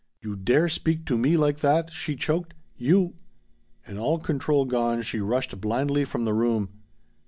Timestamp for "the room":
6.25-6.69